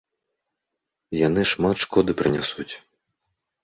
[1.27, 2.71] Яны шмат шкоды прынясуць.